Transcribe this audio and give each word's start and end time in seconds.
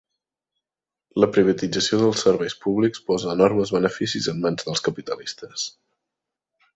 La 1.23 1.27
privatització 1.33 1.99
dels 2.03 2.23
serveis 2.27 2.57
públics 2.63 3.03
posa 3.11 3.31
enormes 3.35 3.73
beneficis 3.77 4.31
en 4.33 4.41
mans 4.47 4.69
dels 4.71 4.83
capitalistes. 4.89 5.67